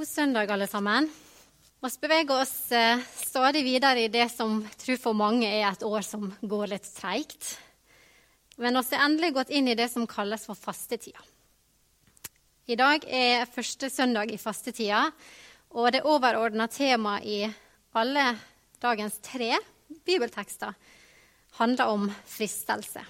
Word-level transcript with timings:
God 0.00 0.08
søndag, 0.08 0.48
alle 0.50 0.64
sammen. 0.66 1.10
Vi 1.84 1.88
beveger 2.00 2.40
oss 2.40 2.72
eh, 2.72 3.02
stadig 3.20 3.60
videre 3.66 4.00
i 4.00 4.08
det 4.08 4.30
som 4.32 4.62
tror 4.80 4.96
for 4.96 5.12
mange 5.12 5.44
er 5.44 5.66
et 5.68 5.82
år 5.84 6.00
som 6.00 6.22
går 6.40 6.70
litt 6.72 6.86
treigt. 6.96 7.50
Men 8.56 8.78
vi 8.80 8.96
har 8.96 9.04
endelig 9.04 9.34
gått 9.36 9.52
inn 9.52 9.68
i 9.68 9.74
det 9.76 9.90
som 9.92 10.06
kalles 10.08 10.46
for 10.48 10.56
fastetida. 10.56 11.20
I 12.64 12.78
dag 12.80 13.04
er 13.04 13.44
første 13.52 13.90
søndag 13.92 14.32
i 14.32 14.40
fastetida, 14.40 15.02
og 15.76 15.92
det 15.92 16.00
overordna 16.08 16.64
temaet 16.72 17.26
i 17.28 17.38
alle 17.92 18.24
dagens 18.80 19.20
tre 19.20 19.52
bibeltekster 20.08 20.72
handler 21.60 21.92
om 21.92 22.08
fristelse. 22.24 23.04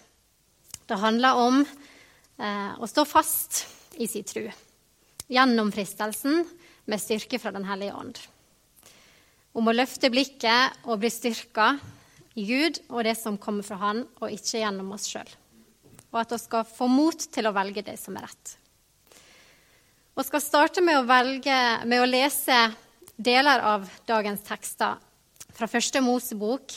Det 0.90 0.98
handler 0.98 1.38
om 1.38 1.62
eh, 1.62 2.72
å 2.82 2.90
stå 2.90 3.06
fast 3.06 3.62
i 3.94 4.10
sin 4.10 4.26
tro 4.26 4.48
gjennom 5.30 5.70
fristelsen 5.70 6.42
med 6.90 7.00
styrke 7.02 7.38
fra 7.38 7.52
Den 7.54 7.66
hellige 7.68 7.94
ånd. 7.96 8.18
Om 9.54 9.70
å 9.70 9.74
løfte 9.74 10.10
blikket 10.12 10.84
og 10.86 11.00
bli 11.02 11.10
styrka 11.10 11.72
i 12.38 12.46
Gud 12.46 12.80
og 12.88 13.04
det 13.06 13.16
som 13.18 13.38
kommer 13.38 13.66
fra 13.66 13.80
Han, 13.82 14.04
og 14.20 14.30
ikke 14.30 14.62
gjennom 14.62 14.92
oss 14.94 15.08
sjøl. 15.10 15.28
Og 16.10 16.22
at 16.22 16.34
vi 16.34 16.40
skal 16.42 16.66
få 16.66 16.88
mot 16.90 17.26
til 17.34 17.46
å 17.46 17.54
velge 17.54 17.84
det 17.86 17.96
som 18.00 18.16
er 18.18 18.26
rett. 18.26 18.56
Vi 20.18 20.26
skal 20.26 20.42
starte 20.42 20.82
med 20.84 20.98
å, 20.98 21.06
velge, 21.08 21.58
med 21.86 22.02
å 22.02 22.08
lese 22.08 22.58
deler 23.16 23.62
av 23.64 23.86
dagens 24.08 24.42
tekster 24.46 24.98
fra 25.54 25.68
første 25.70 26.02
Mosebok, 26.04 26.74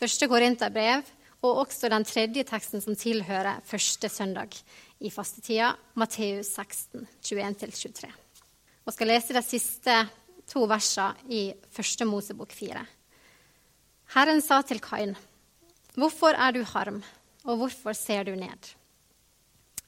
første 0.00 0.28
Korinterbrev 0.30 1.06
og 1.42 1.64
også 1.64 1.90
den 1.90 2.06
tredje 2.06 2.44
teksten 2.46 2.82
som 2.84 2.98
tilhører 2.98 3.62
første 3.66 4.10
søndag 4.12 4.54
i 5.02 5.10
fastetida, 5.10 5.72
Matteus 5.98 6.52
16, 6.54 7.06
21-23. 7.22 8.21
Vi 8.82 8.90
skal 8.90 9.12
lese 9.12 9.34
de 9.36 9.40
siste 9.46 9.94
to 10.50 10.64
versene 10.66 11.30
i 11.30 11.42
første 11.70 12.06
Mosebok 12.08 12.50
4. 12.50 12.80
Herren 14.16 14.42
sa 14.42 14.58
til 14.66 14.82
Kain, 14.82 15.14
Hvorfor 15.94 16.34
er 16.34 16.50
du 16.56 16.64
harm, 16.66 16.98
og 17.44 17.60
hvorfor 17.60 17.94
ser 17.94 18.24
du 18.26 18.32
ned? 18.34 18.72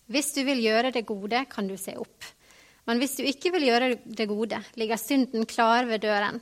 Hvis 0.07 0.31
du 0.37 0.45
vil 0.47 0.63
gjøre 0.63 0.93
det 0.95 1.07
gode, 1.09 1.43
kan 1.51 1.67
du 1.67 1.75
se 1.81 1.97
opp. 1.99 2.29
Men 2.87 3.01
hvis 3.01 3.17
du 3.19 3.25
ikke 3.27 3.51
vil 3.57 3.67
gjøre 3.67 3.91
det 4.05 4.29
gode, 4.31 4.63
ligger 4.79 5.01
synden 5.01 5.47
klar 5.49 5.89
ved 5.91 6.05
døren. 6.05 6.39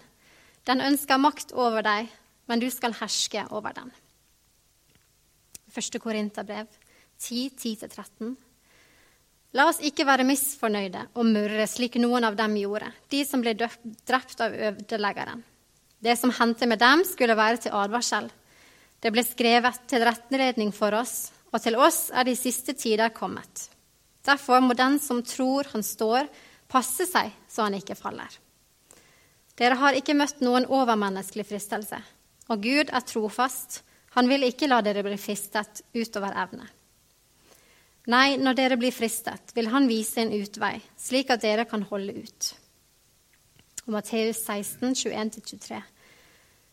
Den 0.67 0.85
ønsker 0.85 1.23
makt 1.23 1.55
over 1.57 1.81
deg, 1.87 2.11
men 2.51 2.61
du 2.61 2.69
skal 2.71 2.93
herske 3.01 3.47
over 3.49 3.73
den. 3.73 3.89
Første 5.73 6.03
Korinterbrev 6.03 6.69
10, 7.17 7.49
10-13. 7.57 8.35
La 9.53 9.67
oss 9.69 9.83
ikke 9.85 10.07
være 10.09 10.25
misfornøyde 10.25 11.09
og 11.13 11.29
murre 11.29 11.67
slik 11.69 11.99
noen 12.01 12.25
av 12.25 12.37
dem 12.39 12.55
gjorde, 12.57 12.89
de 13.13 13.21
som 13.29 13.43
ble 13.45 13.53
drept 13.59 14.41
av 14.41 14.55
ødeleggeren. 14.57 15.43
Det 16.03 16.15
som 16.19 16.33
hendte 16.35 16.67
med 16.67 16.81
dem, 16.83 17.05
skulle 17.07 17.37
være 17.39 17.61
til 17.67 17.77
advarsel. 17.77 18.31
Det 19.03 19.13
ble 19.13 19.23
skrevet 19.27 19.85
til 19.91 20.03
rettledning 20.07 20.73
for 20.75 20.97
oss, 20.97 21.31
og 21.53 21.61
til 21.61 21.77
oss 21.77 22.07
er 22.17 22.25
de 22.27 22.35
siste 22.39 22.73
tider 22.73 23.13
kommet. 23.15 23.69
Derfor 24.25 24.63
må 24.65 24.75
den 24.79 24.99
som 25.03 25.21
tror 25.27 25.69
han 25.75 25.85
står, 25.85 26.31
passe 26.71 27.05
seg 27.11 27.35
så 27.51 27.67
han 27.67 27.77
ikke 27.77 27.99
faller. 27.99 28.31
Dere 29.59 29.77
har 29.77 29.99
ikke 29.99 30.17
møtt 30.17 30.41
noen 30.41 30.65
overmenneskelig 30.65 31.45
fristelse, 31.51 31.99
og 32.49 32.63
Gud 32.65 32.89
er 32.89 33.05
trofast. 33.05 33.83
Han 34.17 34.31
vil 34.33 34.49
ikke 34.49 34.71
la 34.71 34.81
dere 34.85 35.05
bli 35.05 35.19
fristet 35.21 35.85
utover 35.93 36.33
evne. 36.41 36.65
Nei, 38.11 38.35
når 38.35 38.57
dere 38.59 38.77
blir 38.81 38.91
fristet, 38.95 39.53
vil 39.55 39.69
han 39.71 39.87
vise 39.87 40.25
en 40.25 40.33
utvei, 40.35 40.81
slik 40.99 41.31
at 41.31 41.45
dere 41.45 41.69
kan 41.71 41.85
holde 41.87 42.17
ut. 42.25 42.49
Og 43.87 43.95
Matteus 43.95 44.41
16, 44.43 44.95
21-23. 44.99 45.79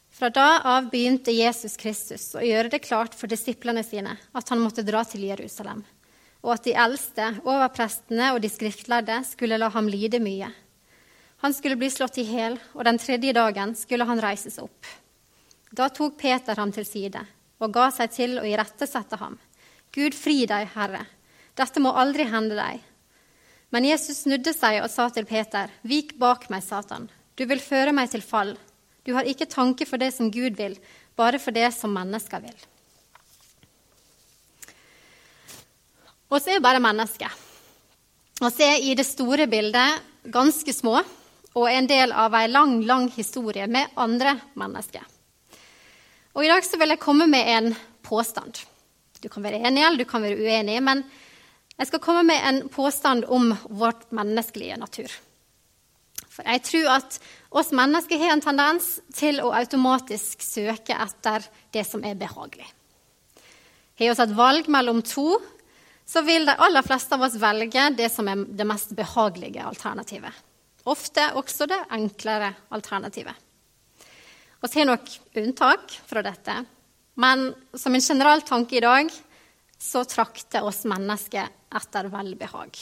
Fra 0.09 0.29
da 0.33 0.47
av 0.65 0.87
begynte 0.89 1.31
Jesus 1.31 1.77
Kristus 1.77 2.31
å 2.33 2.41
gjøre 2.41 2.71
det 2.73 2.81
klart 2.81 3.13
for 3.17 3.29
disiplene 3.29 3.83
sine 3.85 4.15
at 4.33 4.49
han 4.49 4.61
måtte 4.61 4.85
dra 4.85 5.03
til 5.05 5.27
Jerusalem, 5.27 5.83
og 6.41 6.55
at 6.55 6.65
de 6.65 6.73
eldste, 6.73 7.27
overprestene 7.45 8.31
og 8.33 8.41
de 8.41 8.49
skriftlærde 8.49 9.19
skulle 9.29 9.59
la 9.61 9.69
ham 9.75 9.87
lide 9.91 10.17
mye. 10.23 10.49
Han 11.45 11.53
skulle 11.53 11.77
bli 11.79 11.91
slått 11.93 12.17
i 12.19 12.25
hjel, 12.25 12.57
og 12.73 12.83
den 12.89 12.97
tredje 12.99 13.35
dagen 13.37 13.75
skulle 13.77 14.07
han 14.09 14.19
reises 14.19 14.57
opp. 14.59 14.89
Da 15.71 15.91
tok 15.93 16.17
Peter 16.17 16.57
ham 16.57 16.73
til 16.73 16.89
side 16.89 17.21
og 17.61 17.73
ga 17.75 17.87
seg 17.93 18.11
til 18.15 18.35
å 18.41 18.47
irettesette 18.49 19.19
ham. 19.21 19.37
Gud 19.93 20.17
fri 20.17 20.41
deg, 20.49 20.71
Herre, 20.73 21.05
dette 21.59 21.83
må 21.83 21.91
aldri 21.91 22.25
hende 22.29 22.55
deg. 22.57 22.79
Men 23.69 23.85
Jesus 23.85 24.23
snudde 24.23 24.53
seg 24.55 24.79
og 24.81 24.89
sa 24.89 25.09
til 25.13 25.27
Peter, 25.29 25.69
Vik 25.85 26.15
bak 26.21 26.47
meg, 26.49 26.63
Satan. 26.65 27.09
Du 27.37 27.45
vil 27.49 27.61
føre 27.61 27.93
meg 27.95 28.09
til 28.11 28.23
fall. 28.25 28.55
Du 29.05 29.13
har 29.15 29.27
ikke 29.27 29.49
tanke 29.49 29.85
for 29.89 30.01
det 30.01 30.11
som 30.15 30.31
Gud 30.33 30.57
vil, 30.57 30.75
bare 31.19 31.39
for 31.41 31.55
det 31.55 31.69
som 31.75 31.93
mennesker 31.93 32.41
vil. 32.43 32.57
Og 36.29 36.41
så 36.41 36.55
er 36.55 36.63
bare 36.63 36.81
mennesker. 36.81 37.31
Og 38.39 38.51
så 38.53 38.65
er 38.69 38.83
i 38.85 38.95
det 38.95 39.07
store 39.07 39.47
bildet 39.49 40.03
ganske 40.31 40.73
små 40.73 40.99
og 41.57 41.63
er 41.65 41.79
en 41.79 41.89
del 41.89 42.11
av 42.13 42.35
ei 42.37 42.45
lang, 42.47 42.77
lang 42.85 43.07
historie 43.11 43.65
med 43.67 43.95
andre 43.99 44.35
mennesker. 44.59 45.01
Og 46.37 46.45
I 46.45 46.51
dag 46.51 46.63
så 46.63 46.77
vil 46.79 46.93
jeg 46.93 47.01
komme 47.01 47.25
med 47.27 47.49
en 47.51 47.71
påstand. 48.05 48.61
Du 49.19 49.27
kan 49.31 49.43
være 49.43 49.63
enig 49.67 49.83
eller 49.83 49.99
du 49.99 50.07
kan 50.07 50.23
være 50.23 50.37
uenig, 50.39 50.77
men 50.85 51.01
jeg 51.79 51.87
skal 51.87 52.01
komme 52.03 52.25
med 52.27 52.43
en 52.43 52.61
påstand 52.69 53.25
om 53.31 53.53
vårt 53.69 54.09
menneskelige 54.11 54.77
natur. 54.81 55.13
For 56.27 56.43
jeg 56.43 56.63
tror 56.67 56.89
at 56.97 57.19
oss 57.55 57.71
mennesker 57.75 58.19
har 58.19 58.33
en 58.35 58.43
tendens 58.43 58.97
til 59.15 59.39
å 59.43 59.53
automatisk 59.55 60.43
søke 60.43 60.95
etter 60.95 61.45
det 61.71 61.85
som 61.87 62.03
er 62.03 62.19
behagelig. 62.19 62.67
Har 63.99 64.11
vi 64.15 64.23
et 64.23 64.35
valg 64.35 64.67
mellom 64.71 65.01
to, 65.03 65.39
så 66.07 66.23
vil 66.25 66.47
de 66.47 66.55
aller 66.55 66.83
fleste 66.83 67.15
av 67.15 67.23
oss 67.27 67.39
velge 67.39 67.89
det 67.95 68.07
som 68.11 68.27
er 68.31 68.43
det 68.43 68.67
mest 68.67 68.91
behagelige 68.97 69.63
alternativet. 69.67 70.35
Ofte 70.89 71.25
også 71.39 71.67
det 71.69 71.79
enklere 71.95 72.53
alternativet. 72.75 73.35
Vi 74.59 74.71
har 74.75 74.87
nok 74.89 75.11
unntak 75.39 75.95
fra 76.07 76.23
dette, 76.25 76.55
men 77.19 77.51
som 77.75 77.95
en 77.95 78.03
generell 78.03 78.43
tanke 78.47 78.79
i 78.79 78.83
dag 78.83 79.11
så 79.79 80.03
trakter 80.03 80.65
oss 80.67 80.83
mennesker 80.87 81.47
etter 81.75 82.09
velbehag. 82.11 82.77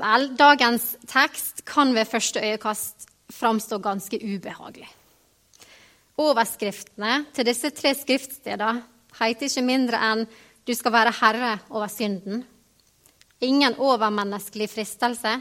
Vel, 0.00 0.30
dagens 0.38 0.94
tekst 1.06 1.62
kan 1.68 1.92
ved 1.94 2.08
første 2.08 2.40
øyekast 2.40 3.06
framstå 3.32 3.78
ganske 3.84 4.16
ubehagelig. 4.16 4.88
Overskriftene 6.20 7.26
til 7.34 7.46
disse 7.48 7.70
tre 7.76 7.92
skriftstedene 7.96 8.82
heter 9.20 9.48
ikke 9.48 9.64
mindre 9.64 10.00
enn 10.12 10.26
'Du 10.64 10.74
skal 10.74 10.92
være 10.92 11.12
herre 11.20 11.58
over 11.70 11.88
synden', 11.88 12.44
'Ingen 13.40 13.74
overmenneskelig 13.78 14.70
fristelse' 14.70 15.40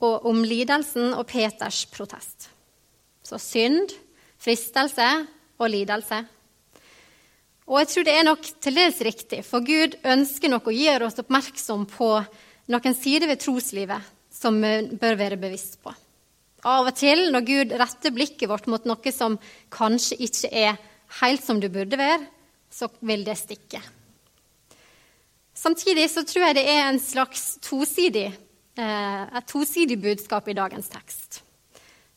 og 0.00 0.26
om 0.26 0.42
lidelsen 0.42 1.12
og 1.14 1.26
Peters 1.26 1.86
protest. 1.86 2.50
Så 3.22 3.38
synd, 3.38 3.90
fristelse 4.38 5.26
og 5.58 5.70
lidelse 5.70 6.26
og 7.68 7.78
jeg 7.78 7.90
tror 7.92 8.06
det 8.06 8.14
er 8.16 8.26
nok 8.26 8.46
til 8.62 8.78
dels 8.78 9.00
riktig, 9.04 9.42
for 9.46 9.64
Gud 9.64 9.96
ønsker 10.02 10.50
nok 10.50 10.70
å 10.70 10.74
gjøre 10.74 11.06
oss 11.06 11.20
oppmerksom 11.22 11.84
på 11.90 12.08
noen 12.70 12.96
sider 12.96 13.30
ved 13.30 13.42
troslivet 13.42 14.08
som 14.34 14.56
vi 14.62 14.72
bør 14.98 15.18
være 15.20 15.38
bevisst 15.40 15.78
på. 15.84 15.92
Av 16.66 16.88
og 16.88 16.96
til, 16.96 17.28
når 17.32 17.46
Gud 17.46 17.74
retter 17.80 18.12
blikket 18.12 18.50
vårt 18.50 18.66
mot 18.68 18.84
noe 18.88 19.12
som 19.14 19.38
kanskje 19.72 20.18
ikke 20.26 20.50
er 20.50 20.80
helt 21.20 21.44
som 21.44 21.60
det 21.60 21.70
burde 21.72 21.98
være, 22.00 22.26
så 22.70 22.90
vil 23.06 23.24
det 23.26 23.38
stikke. 23.38 23.80
Samtidig 25.56 26.06
så 26.10 26.24
tror 26.24 26.48
jeg 26.48 26.58
det 26.60 26.66
er 26.72 26.82
en 26.88 27.00
slags 27.02 27.58
tosidig, 27.64 28.28
eh, 28.78 29.22
et 29.38 29.48
tosidig 29.50 29.98
budskap 30.00 30.48
i 30.48 30.56
dagens 30.56 30.88
tekst. 30.92 31.40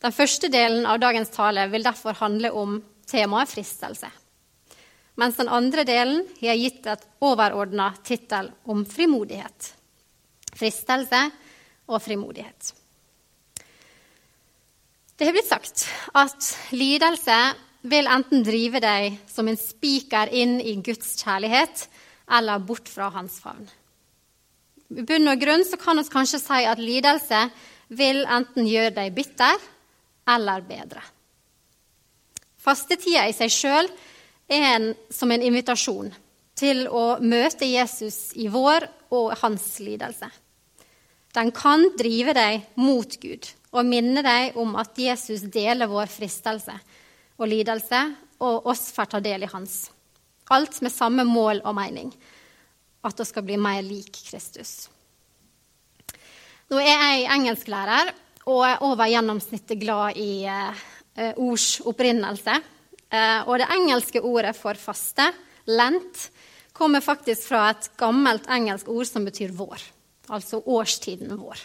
Den 0.00 0.12
første 0.12 0.50
delen 0.52 0.86
av 0.86 1.00
dagens 1.00 1.32
tale 1.32 1.68
vil 1.72 1.84
derfor 1.84 2.16
handle 2.20 2.52
om 2.52 2.76
temaet 3.08 3.52
fristelse 3.54 4.10
mens 5.20 5.36
den 5.38 5.50
andre 5.52 5.84
delen 5.86 6.22
har 6.40 6.58
gitt 6.58 6.86
et 6.90 7.04
overordna 7.22 7.92
tittel 8.06 8.50
om 8.70 8.84
frimodighet. 8.88 9.70
Fristelse 10.54 11.20
og 11.90 12.00
frimodighet. 12.02 12.72
Det 15.14 15.28
har 15.28 15.36
blitt 15.36 15.50
sagt 15.50 15.84
at 16.18 16.48
lidelse 16.74 17.38
vil 17.86 18.08
enten 18.10 18.42
drive 18.46 18.80
deg 18.82 19.20
som 19.30 19.46
en 19.48 19.58
spiker 19.60 20.32
inn 20.34 20.56
i 20.58 20.74
Guds 20.82 21.14
kjærlighet 21.20 21.86
eller 22.34 22.62
bort 22.64 22.88
fra 22.90 23.10
hans 23.14 23.36
favn. 23.42 23.66
I 24.94 25.04
bunn 25.06 25.30
og 25.30 25.40
grunn 25.40 25.64
kan 25.80 26.00
vi 26.00 26.04
kanskje 26.10 26.40
si 26.42 26.64
at 26.66 26.82
lidelse 26.82 27.44
vil 27.94 28.24
enten 28.24 28.66
gjøre 28.66 28.94
deg 28.96 29.14
bitter 29.14 29.60
eller 30.34 30.64
bedre. 30.66 31.02
Fastetida 32.64 33.26
i 33.28 33.36
seg 33.36 33.52
sjøl 33.52 33.90
er 34.48 34.66
en, 34.74 34.92
som 35.10 35.30
en 35.32 35.42
invitasjon 35.42 36.12
til 36.58 36.86
å 36.88 37.18
møte 37.20 37.66
Jesus 37.66 38.32
i 38.38 38.48
vår 38.52 38.86
og 39.14 39.34
hans 39.40 39.66
lidelse. 39.82 40.28
Den 41.34 41.50
kan 41.54 41.88
drive 41.98 42.34
deg 42.36 42.68
mot 42.78 43.16
Gud 43.20 43.48
og 43.74 43.88
minne 43.88 44.22
deg 44.22 44.58
om 44.60 44.76
at 44.78 44.94
Jesus 44.98 45.42
deler 45.50 45.90
vår 45.90 46.10
fristelse 46.12 46.76
og 47.34 47.50
lidelse, 47.50 48.00
og 48.44 48.66
oss 48.70 48.90
får 48.94 49.08
ta 49.10 49.20
del 49.22 49.46
i 49.46 49.50
hans. 49.50 49.88
Alt 50.54 50.78
med 50.84 50.92
samme 50.92 51.24
mål 51.26 51.64
og 51.64 51.74
mening 51.74 52.12
at 53.04 53.20
vi 53.20 53.26
skal 53.26 53.44
bli 53.46 53.56
mer 53.60 53.82
lik 53.84 54.14
Kristus. 54.28 54.88
Nå 56.70 56.78
er 56.80 56.94
jeg 56.94 57.26
engelsklærer 57.34 58.12
og 58.48 58.62
er 58.66 58.84
over 58.84 59.10
gjennomsnittet 59.10 59.80
glad 59.80 60.20
i 60.20 60.44
eh, 60.48 60.84
ords 61.36 61.80
opprinnelse. 61.84 62.56
Eh, 63.14 63.40
og 63.46 63.60
det 63.60 63.70
engelske 63.74 64.22
ordet 64.24 64.54
for 64.58 64.78
faste, 64.80 65.28
lent, 65.70 66.28
kommer 66.74 67.04
faktisk 67.04 67.46
fra 67.52 67.68
et 67.70 67.92
gammelt 68.00 68.48
engelsk 68.50 68.88
ord 68.90 69.06
som 69.06 69.26
betyr 69.28 69.54
vår. 69.54 69.82
Altså 70.34 70.58
årstiden 70.58 71.36
vår. 71.38 71.60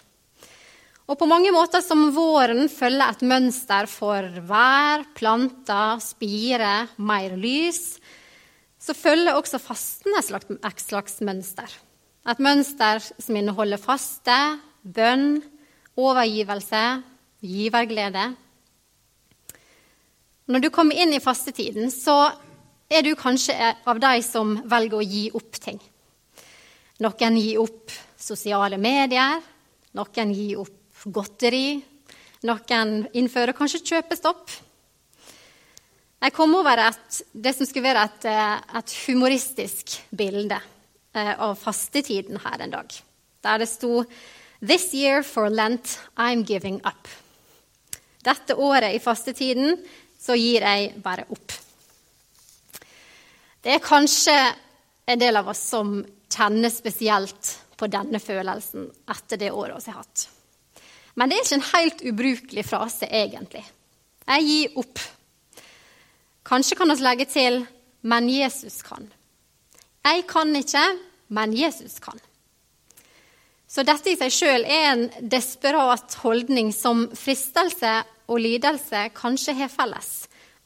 Og 1.10 1.18
på 1.18 1.26
mange 1.26 1.50
måter 1.50 1.82
som 1.82 2.12
våren 2.14 2.68
følger 2.70 3.16
et 3.16 3.24
mønster 3.26 3.88
for 3.90 4.28
vær, 4.46 5.08
planter, 5.18 5.98
spire, 6.06 6.74
mer 7.02 7.34
lys, 7.40 7.98
så 8.80 8.94
følger 8.94 9.36
også 9.36 9.58
fasten 9.60 10.14
et 10.20 10.84
slags, 10.84 11.18
mønster. 11.26 11.72
Et 12.30 12.44
mønster 12.46 13.02
som 13.02 13.40
inneholder 13.40 13.82
faste, 13.82 14.38
bønn, 14.86 15.40
overgivelse, 15.98 16.84
giverglede. 17.42 18.30
Når 20.50 20.64
du 20.64 20.70
kommer 20.74 20.98
inn 20.98 21.14
i 21.14 21.22
fastetiden, 21.22 21.92
så 21.94 22.32
er 22.90 23.04
du 23.06 23.12
kanskje 23.18 23.54
av 23.86 24.00
de 24.02 24.16
som 24.26 24.56
velger 24.66 24.98
å 24.98 25.06
gi 25.06 25.28
opp 25.38 25.60
ting. 25.62 25.78
Noen 27.06 27.38
gir 27.38 27.62
opp 27.62 27.94
sosiale 28.18 28.80
medier, 28.82 29.44
noen 29.94 30.34
gir 30.34 30.64
opp 30.64 31.06
godteri. 31.06 31.78
Noen 32.50 33.06
innfører 33.14 33.54
kanskje 33.54 33.84
kjøpestopp. 33.92 34.50
Jeg 36.20 36.36
kom 36.36 36.58
over 36.58 36.82
et, 36.88 37.22
det 37.32 37.54
som 37.56 37.70
skulle 37.70 37.92
være 37.92 38.10
et, 38.10 38.28
eh, 38.28 38.58
et 38.82 38.98
humoristisk 39.06 40.00
bilde 40.10 40.58
eh, 41.14 41.32
av 41.38 41.56
fastetiden 41.62 42.42
her 42.44 42.66
en 42.66 42.74
dag, 42.74 42.92
der 43.46 43.62
det 43.62 43.70
sto 43.72 44.04
This 44.60 44.90
year 44.92 45.24
for 45.24 45.48
Lent, 45.48 46.00
I'm 46.18 46.44
giving 46.44 46.82
up. 46.84 47.08
Dette 48.26 48.58
året 48.60 48.98
i 48.98 49.00
fastetiden 49.00 49.78
så 50.20 50.36
gir 50.36 50.66
jeg 50.66 50.94
bare 51.04 51.26
opp. 51.32 51.54
Det 53.64 53.76
er 53.76 53.84
kanskje 53.84 54.36
en 55.10 55.20
del 55.20 55.40
av 55.40 55.50
oss 55.52 55.62
som 55.72 56.00
kjenner 56.30 56.72
spesielt 56.72 57.56
på 57.80 57.88
denne 57.92 58.20
følelsen 58.20 58.88
etter 59.12 59.40
det 59.40 59.52
året 59.52 59.86
vi 59.86 59.92
har 59.92 60.04
hatt. 60.04 60.26
Men 61.20 61.32
det 61.32 61.38
er 61.38 61.46
ikke 61.46 61.58
en 61.58 61.70
helt 61.74 62.04
ubrukelig 62.12 62.66
frase, 62.68 63.08
egentlig. 63.08 63.64
Jeg 64.30 64.46
gir 64.46 64.78
opp. 64.80 65.02
Kanskje 66.48 66.78
kan 66.80 66.90
vi 66.90 67.04
legge 67.04 67.26
til 67.26 67.66
'men 68.02 68.30
Jesus 68.30 68.82
kan'. 68.82 69.12
Jeg 70.06 70.28
kan 70.28 70.56
ikke, 70.56 71.00
men 71.28 71.54
Jesus 71.54 72.00
kan. 72.00 72.20
Så 73.68 73.84
dette 73.84 74.10
i 74.10 74.16
seg 74.16 74.32
sjøl 74.32 74.66
er 74.66 74.86
en 74.92 75.10
desperat 75.30 76.14
holdning 76.24 76.72
som 76.74 77.10
fristelse 77.14 78.04
og 78.30 78.40
lidelse 78.44 79.08
kanskje 79.18 79.58
har 79.58 79.74
felles. 79.74 80.14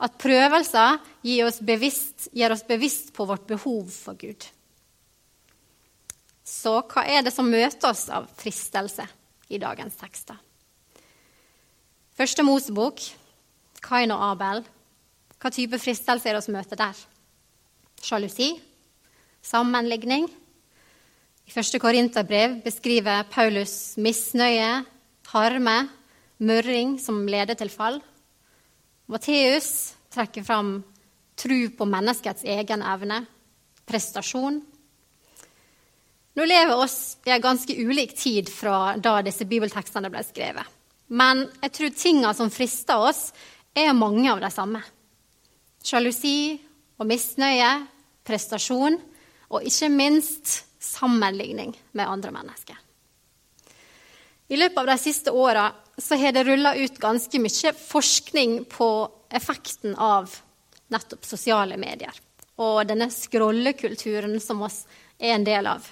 At 0.04 0.20
prøvelser 0.20 1.00
gir 1.24 1.48
oss, 1.48 1.62
bevisst, 1.64 2.28
gir 2.36 2.52
oss 2.52 2.66
bevisst 2.68 3.14
på 3.16 3.26
vårt 3.30 3.48
behov 3.48 3.88
for 3.94 4.20
Gud. 4.20 4.46
Så 6.44 6.78
hva 6.92 7.08
er 7.08 7.24
det 7.24 7.32
som 7.34 7.48
møter 7.48 7.90
oss 7.90 8.10
av 8.12 8.28
fristelse? 8.38 9.08
i 9.54 9.60
dagens 9.62 9.98
tekster. 10.00 10.38
Første 12.18 12.46
Mosebok, 12.46 13.02
Kain 13.84 14.14
og 14.14 14.22
Abel. 14.32 14.64
Hva 15.42 15.52
type 15.52 15.80
fristelse 15.82 16.30
er 16.30 16.38
det 16.38 16.46
vi 16.48 16.56
møter 16.56 16.80
der? 16.80 17.02
Sjalusi? 18.04 18.54
Sammenligning? 19.44 20.30
I 21.44 21.52
første 21.52 21.80
Korinterbrev 21.82 22.62
beskriver 22.64 23.26
Paulus 23.32 23.98
misnøye, 24.00 24.86
harme, 25.34 25.78
murring 26.38 26.98
som 27.02 27.26
leder 27.30 27.58
til 27.60 27.70
fall. 27.74 28.00
Matteus 29.12 29.94
trekker 30.14 30.46
fram 30.48 30.78
tru 31.40 31.70
på 31.76 31.86
menneskets 31.90 32.46
egen 32.46 32.86
evne, 32.86 33.24
prestasjon 33.90 34.62
nå 36.34 36.46
lever 36.46 36.76
oss 36.76 37.18
i 37.26 37.30
en 37.30 37.42
ganske 37.42 37.76
ulik 37.78 38.16
tid 38.18 38.50
fra 38.50 38.96
da 38.98 39.20
disse 39.26 39.46
bibeltekstene 39.46 40.10
ble 40.10 40.24
skrevet. 40.26 40.66
Men 41.14 41.46
jeg 41.62 41.74
tror 41.76 41.98
tinga 41.98 42.32
som 42.34 42.50
frister 42.54 43.10
oss, 43.10 43.28
er 43.74 43.94
mange 43.94 44.26
av 44.32 44.42
de 44.42 44.50
samme. 44.54 44.82
Sjalusi 45.84 46.56
og 46.98 47.10
misnøye, 47.10 47.70
prestasjon 48.26 48.98
og 49.54 49.66
ikke 49.68 49.90
minst 49.94 50.64
sammenligning 50.82 51.74
med 51.94 52.10
andre 52.10 52.34
mennesker. 52.34 52.78
I 54.48 54.58
løpet 54.60 54.78
av 54.78 54.90
de 54.92 54.98
siste 55.00 55.32
åra 55.32 55.72
har 56.10 56.32
det 56.36 56.44
rulla 56.44 56.76
ut 56.76 56.98
ganske 57.00 57.40
mye 57.40 57.74
forskning 57.78 58.64
på 58.66 58.90
effekten 59.30 59.96
av 59.96 60.34
nettopp 60.94 61.26
sosiale 61.26 61.78
medier 61.78 62.14
og 62.62 62.84
denne 62.86 63.10
scrollekulturen 63.10 64.38
som 64.42 64.62
oss 64.66 64.84
er 65.18 65.34
en 65.36 65.46
del 65.48 65.68
av. 65.68 65.86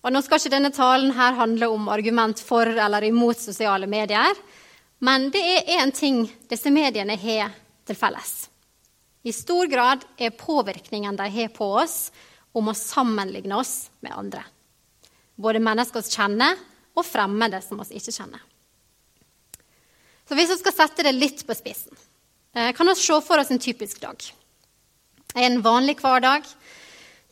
Og 0.00 0.14
nå 0.14 0.22
skal 0.24 0.40
ikke 0.40 0.54
denne 0.54 0.72
talen 0.72 1.12
her 1.16 1.36
handle 1.36 1.68
om 1.74 1.90
argument 1.92 2.40
for 2.40 2.68
eller 2.70 3.04
imot 3.04 3.40
sosiale 3.42 3.88
medier, 3.90 4.32
men 5.04 5.28
det 5.34 5.42
er 5.42 5.72
én 5.82 5.92
ting 5.94 6.22
disse 6.48 6.70
mediene 6.72 7.18
har 7.18 7.52
til 7.86 7.98
felles. 7.98 8.48
I 9.26 9.34
stor 9.34 9.68
grad 9.68 10.06
er 10.16 10.36
påvirkningen 10.38 11.18
de 11.18 11.28
har 11.34 11.52
på 11.52 11.66
oss, 11.82 12.08
om 12.56 12.70
å 12.70 12.74
sammenligne 12.74 13.58
oss 13.58 13.90
med 14.00 14.14
andre. 14.16 14.40
Både 15.36 15.60
mennesker 15.62 16.02
vi 16.02 16.14
kjenner, 16.16 16.56
og 16.98 17.06
fremmede 17.06 17.60
som 17.64 17.80
vi 17.80 18.00
ikke 18.00 18.14
kjenner. 18.14 18.42
Så 20.28 20.36
Hvis 20.36 20.50
vi 20.52 20.58
skal 20.60 20.76
sette 20.76 21.06
det 21.06 21.14
litt 21.16 21.46
på 21.46 21.56
spissen, 21.56 21.96
eh, 22.54 22.72
kan 22.72 22.86
vi 22.86 22.94
se 22.94 23.20
for 23.24 23.38
oss 23.40 23.50
en 23.50 23.58
typisk 23.58 24.00
dag. 24.00 24.20
En 25.34 25.62
vanlig 25.62 25.96
hverdag. 26.00 26.44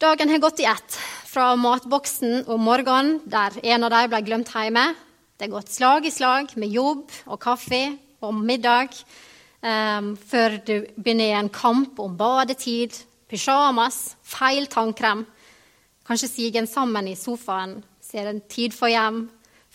Dagen 0.01 0.29
har 0.29 0.39
gått 0.39 0.61
i 0.61 0.65
ett 0.69 0.99
fra 1.27 1.55
matboksen 1.57 2.47
om 2.49 2.61
morgenen, 2.61 3.21
der 3.25 3.53
en 3.63 3.85
av 3.85 3.91
dem 3.91 4.11
ble 4.11 4.23
glemt 4.23 4.53
hjemme. 4.53 4.95
Det 5.37 5.49
har 5.49 5.61
gått 5.61 5.69
slag 5.73 6.07
i 6.07 6.11
slag 6.11 6.57
med 6.57 6.73
jobb 6.73 7.11
og 7.27 7.41
kaffe 7.41 7.99
og 8.25 8.35
middag 8.35 8.95
um, 9.61 10.15
før 10.17 10.57
du 10.65 10.75
begynner 10.97 11.37
en 11.37 11.51
kamp 11.53 11.99
om 12.01 12.17
badetid, 12.17 12.97
pysjamas, 13.29 14.17
feil 14.25 14.67
tannkrem. 14.73 15.27
Kanskje 16.07 16.29
siger 16.29 16.61
en 16.61 16.71
sammen 16.71 17.09
i 17.09 17.17
sofaen, 17.19 17.83
ser 18.01 18.31
en 18.31 18.41
tid 18.49 18.73
for 18.73 18.89
hjem, 18.89 19.27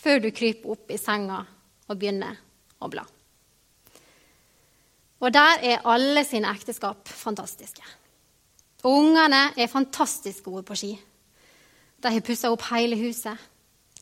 før 0.01 0.21
du 0.21 0.31
kryper 0.33 0.73
opp 0.73 0.91
i 0.91 0.99
senga 0.99 1.41
og 1.87 1.97
begynner 1.97 2.37
å 2.81 2.89
bla. 2.91 3.05
Og 5.21 5.29
der 5.33 5.61
er 5.61 5.85
alle 5.85 6.23
sine 6.25 6.49
ekteskap 6.49 7.09
fantastiske. 7.09 7.83
Ungene 8.89 9.51
er 9.53 9.69
fantastisk 9.69 10.47
gode 10.49 10.65
på 10.65 10.77
ski. 10.79 10.95
De 12.01 12.09
har 12.09 12.25
pussa 12.25 12.49
opp 12.49 12.65
hele 12.71 12.97
huset. 12.97 13.37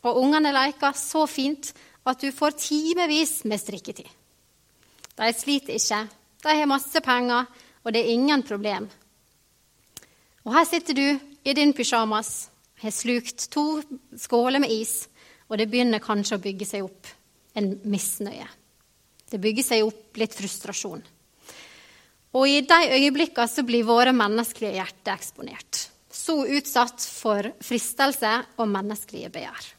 Og 0.07 0.21
ungene 0.21 0.53
leker 0.55 0.95
så 0.95 1.25
fint 1.27 1.73
at 2.07 2.21
du 2.23 2.31
får 2.31 2.55
timevis 2.61 3.41
med 3.43 3.59
strikketid. 3.59 4.07
De 5.19 5.33
sliter 5.35 5.75
ikke, 5.75 6.05
de 6.45 6.55
har 6.55 6.69
masse 6.71 7.01
penger, 7.03 7.49
og 7.83 7.91
det 7.91 8.05
er 8.05 8.13
ingen 8.13 8.43
problem. 8.47 8.87
Og 10.47 10.53
her 10.55 10.63
sitter 10.63 10.95
du 10.95 11.19
i 11.43 11.53
din 11.53 11.73
pysjamas, 11.75 12.47
har 12.79 12.95
slukt 12.95 13.49
to 13.51 13.81
skåler 14.15 14.63
med 14.63 14.71
is, 14.71 15.08
og 15.49 15.57
det 15.57 15.67
begynner 15.69 16.03
kanskje 16.03 16.37
å 16.37 16.43
bygge 16.43 16.67
seg 16.69 16.85
opp 16.85 17.09
en 17.57 17.73
misnøye. 17.89 18.47
Det 19.29 19.41
bygger 19.41 19.65
seg 19.65 19.85
opp 19.85 20.17
litt 20.17 20.33
frustrasjon. 20.37 21.01
Og 22.37 22.45
i 22.45 22.61
de 22.61 22.81
øyeblikkene 22.95 23.49
så 23.49 23.65
blir 23.65 23.87
våre 23.87 24.13
menneskelige 24.13 24.77
hjerter 24.77 25.17
eksponert 25.17 25.89
så 26.29 26.45
utsatt 26.45 27.03
for 27.05 27.47
fristelse 27.63 28.31
og 28.59 28.67
menneskelige 28.69 29.31
begjær. 29.33 29.69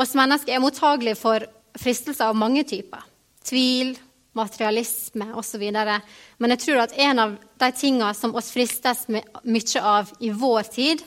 Oss 0.00 0.14
mennesker 0.16 0.54
er 0.54 0.62
mottagelige 0.62 1.18
for 1.18 1.44
fristelser 1.80 2.30
av 2.30 2.38
mange 2.38 2.62
typer. 2.68 3.02
Tvil, 3.44 3.96
materialisme 4.38 5.32
osv. 5.38 5.64
Men 5.74 6.54
jeg 6.54 6.62
tror 6.64 6.84
at 6.84 6.96
en 7.02 7.22
av 7.24 7.36
de 7.60 7.70
tingene 7.76 8.12
som 8.16 8.34
oss 8.38 8.52
fristes 8.54 9.06
mye 9.10 9.82
av 9.82 10.12
i 10.22 10.30
vår 10.30 10.70
tid, 10.70 11.04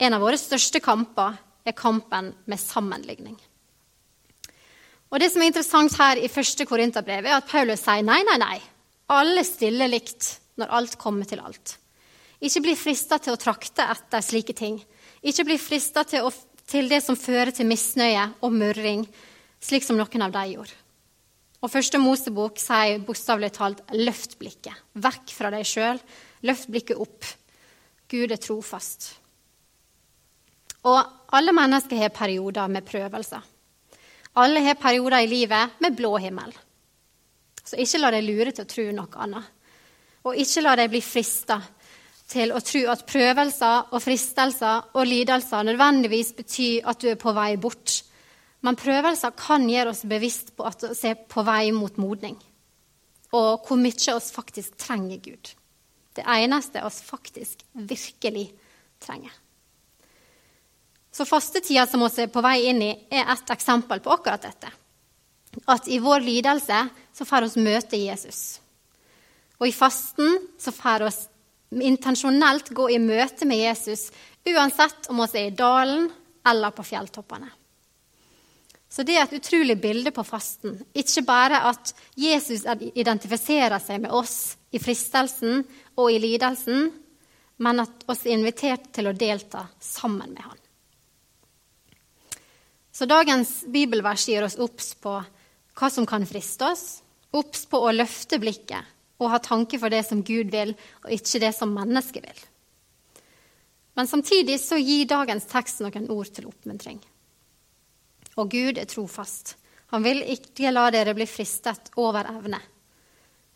en 0.00 0.16
av 0.16 0.22
våre 0.22 0.38
største 0.40 0.80
kamper, 0.84 1.36
er 1.70 1.78
kampen 1.78 2.32
med 2.46 2.60
sammenligning. 2.60 3.38
Og 5.10 5.18
Det 5.18 5.30
som 5.32 5.42
er 5.42 5.50
interessant 5.50 5.96
her 5.98 6.20
i 6.22 6.30
første 6.30 6.66
Korinterbrev, 6.66 7.26
er 7.26 7.38
at 7.40 7.48
Paulus 7.50 7.82
sier 7.82 8.04
nei, 8.06 8.20
nei, 8.26 8.38
nei. 8.38 8.58
Alle 9.10 9.42
stiller 9.46 9.90
likt 9.90 10.36
når 10.60 10.70
alt 10.76 10.98
kommer 11.00 11.26
til 11.26 11.42
alt. 11.42 11.78
Ikke 12.40 12.62
bli 12.62 12.76
frista 12.78 13.18
til 13.18 13.34
å 13.34 13.40
trakte 13.40 13.84
etter 13.90 14.22
slike 14.22 14.54
ting. 14.56 14.78
Ikke 15.20 15.44
bli 15.44 15.58
frista 15.60 16.06
til 16.08 16.30
til 16.70 16.86
det 16.90 17.00
som 17.02 17.18
fører 17.18 17.52
til 17.54 17.66
misnøye 17.66 18.28
og 18.46 18.54
murring, 18.54 19.02
slik 19.58 19.82
som 19.82 19.98
noen 19.98 20.26
av 20.26 20.34
de 20.36 20.44
gjorde. 20.52 20.76
Og 21.60 21.68
Første 21.68 21.98
Mosebok 22.00 22.60
sier 22.62 23.02
bokstavelig 23.04 23.50
talt 23.52 23.82
'løft 23.92 24.38
blikket'. 24.40 24.78
Vekk 24.94 25.34
fra 25.34 25.50
deg 25.52 25.66
sjøl. 25.66 25.98
Løft 26.42 26.70
blikket 26.70 26.96
opp. 26.96 27.26
Gud 28.08 28.32
er 28.32 28.40
trofast. 28.40 29.19
Og 30.88 31.32
alle 31.36 31.52
mennesker 31.52 32.00
har 32.00 32.14
perioder 32.14 32.68
med 32.72 32.86
prøvelser. 32.86 33.42
Alle 34.40 34.62
har 34.64 34.78
perioder 34.80 35.24
i 35.24 35.30
livet 35.30 35.80
med 35.82 35.96
blå 35.96 36.14
himmel. 36.22 36.52
Så 37.64 37.76
ikke 37.76 38.00
la 38.00 38.12
deg 38.14 38.24
lure 38.26 38.52
til 38.54 38.64
å 38.64 38.70
tro 38.70 38.86
noe 38.94 39.24
annet. 39.24 39.50
Og 40.24 40.36
ikke 40.36 40.62
la 40.64 40.76
deg 40.78 40.92
bli 40.92 41.00
frista 41.04 41.60
til 42.30 42.52
å 42.54 42.60
tro 42.62 42.84
at 42.92 43.06
prøvelser 43.08 43.90
og 43.90 44.02
fristelser 44.04 44.94
og 44.94 45.08
lidelser 45.08 45.66
nødvendigvis 45.66 46.32
betyr 46.38 46.88
at 46.90 47.00
du 47.02 47.10
er 47.10 47.18
på 47.20 47.34
vei 47.34 47.54
bort 47.60 48.00
men 48.60 48.76
prøvelser 48.76 49.32
kan 49.38 49.64
gjøre 49.68 49.94
oss 49.94 50.04
bevisst 50.08 50.52
på 50.56 50.66
at 50.68 50.84
vi 50.84 51.10
er 51.10 51.20
på 51.30 51.44
vei 51.46 51.70
mot 51.72 51.96
modning, 52.00 52.36
og 53.32 53.66
hvor 53.66 53.80
mye 53.80 54.16
oss 54.16 54.30
faktisk 54.34 54.76
trenger 54.80 55.22
Gud. 55.24 55.52
Det 56.16 56.26
eneste 56.26 56.82
oss 56.84 56.98
faktisk 57.06 57.62
virkelig 57.72 58.50
trenger. 59.00 59.32
Så 61.12 61.26
fastetida 61.26 61.86
som 61.86 62.02
vi 62.04 62.22
er 62.22 62.30
på 62.30 62.42
vei 62.44 62.68
inn 62.70 62.82
i, 62.86 62.92
er 63.10 63.26
et 63.32 63.50
eksempel 63.50 64.02
på 64.02 64.12
akkurat 64.14 64.46
dette. 64.46 64.70
At 65.66 65.88
i 65.90 65.98
vår 65.98 66.22
lidelse 66.22 66.84
så 67.12 67.26
får 67.26 67.48
vi 67.50 67.64
møte 67.66 67.98
Jesus. 67.98 68.60
Og 69.58 69.68
i 69.68 69.74
fasten 69.74 70.38
så 70.58 70.72
får 70.72 71.08
vi 71.08 71.86
intensjonelt 71.90 72.70
gå 72.74 72.88
i 72.94 73.00
møte 73.02 73.46
med 73.46 73.58
Jesus, 73.58 74.08
uansett 74.46 75.10
om 75.10 75.20
vi 75.24 75.42
er 75.42 75.50
i 75.50 75.56
dalen 75.56 76.08
eller 76.46 76.70
på 76.74 76.86
fjelltoppene. 76.86 77.50
Så 78.90 79.04
det 79.06 79.14
er 79.14 79.26
et 79.26 79.36
utrolig 79.38 79.76
bilde 79.78 80.10
på 80.10 80.24
fasten. 80.26 80.80
Ikke 80.98 81.22
bare 81.22 81.60
at 81.68 81.92
Jesus 82.18 82.64
identifiserer 82.90 83.78
seg 83.78 84.02
med 84.02 84.10
oss 84.10 84.56
i 84.74 84.80
fristelsen 84.82 85.62
og 85.94 86.10
i 86.10 86.18
lidelsen, 86.22 86.88
men 87.62 87.84
at 87.84 88.02
oss 88.10 88.24
er 88.26 88.34
invitert 88.34 88.90
til 88.96 89.10
å 89.10 89.14
delta 89.14 89.68
sammen 89.78 90.34
med 90.34 90.42
han. 90.42 90.58
Så 92.92 93.06
dagens 93.06 93.60
bibelvers 93.70 94.26
gir 94.28 94.44
oss 94.44 94.58
obs 94.58 94.94
på 94.98 95.18
hva 95.80 95.90
som 95.90 96.06
kan 96.08 96.26
friste 96.26 96.66
oss, 96.66 96.86
obs 97.30 97.66
på 97.70 97.78
å 97.78 97.92
løfte 97.94 98.40
blikket 98.42 98.96
og 99.20 99.30
ha 99.34 99.38
tanke 99.44 99.78
for 99.78 99.92
det 99.92 100.02
som 100.08 100.22
Gud 100.24 100.50
vil, 100.52 100.72
og 101.04 101.12
ikke 101.12 101.42
det 101.42 101.52
som 101.52 101.72
mennesket 101.76 102.24
vil. 102.24 102.42
Men 103.98 104.08
samtidig 104.08 104.56
så 104.62 104.78
gir 104.80 105.08
dagens 105.10 105.44
tekst 105.50 105.82
noen 105.84 106.08
ord 106.08 106.30
til 106.32 106.48
oppmuntring. 106.48 107.00
Og 108.40 108.48
Gud 108.48 108.80
er 108.80 108.88
trofast. 108.88 109.58
Han 109.92 110.04
vil 110.06 110.22
ikke 110.32 110.72
la 110.72 110.86
dere 110.94 111.12
bli 111.18 111.26
fristet 111.28 111.90
over 112.00 112.28
evne. 112.30 112.60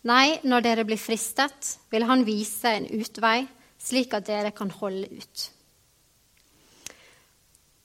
Nei, 0.04 0.36
når 0.44 0.66
dere 0.66 0.84
blir 0.84 1.00
fristet, 1.00 1.78
vil 1.88 2.04
han 2.04 2.26
vise 2.28 2.74
en 2.76 2.90
utvei, 2.92 3.46
slik 3.80 4.12
at 4.16 4.26
dere 4.28 4.52
kan 4.52 4.68
holde 4.82 5.08
ut. 5.08 5.44